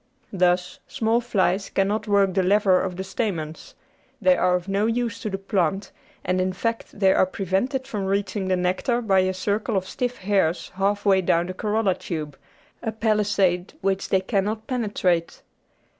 [0.33, 3.75] Thus, small flies cannot work the lever of the 632
[4.19, 5.91] The Outline of Science stamens: they are of no use to the plant,
[6.25, 10.17] and in fact they are prevented from reaching the nectar by a circle of stiff
[10.17, 12.35] hairs half way down the corolla tube,
[12.81, 15.43] a palisade which they cannot penetrate.